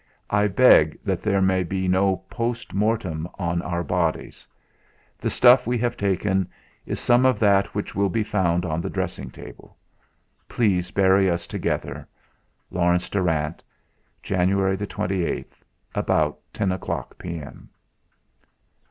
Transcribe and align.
I 0.31 0.47
beg 0.47 0.97
that 1.03 1.21
there 1.21 1.43
may 1.43 1.61
be 1.61 1.87
no 1.87 2.23
postmortem 2.27 3.27
on 3.35 3.61
our 3.61 3.83
bodies. 3.83 4.47
The 5.19 5.29
stuff 5.29 5.67
we 5.67 5.77
have 5.77 5.95
taken 5.95 6.49
is 6.87 6.99
some 6.99 7.23
of 7.23 7.37
that 7.37 7.75
which 7.75 7.93
will 7.93 8.09
be 8.09 8.23
found 8.23 8.65
on 8.65 8.81
the 8.81 8.89
dressing 8.89 9.29
table. 9.29 9.77
Please 10.49 10.89
bury 10.89 11.29
us 11.29 11.45
together. 11.45 12.07
"LAURENCE 12.71 13.09
DARRANT. 13.11 13.63
"January 14.23 14.75
the 14.75 14.87
28th, 14.87 15.63
about 15.93 16.39
ten 16.51 16.71
o'clock 16.71 17.19
p.m." 17.19 17.69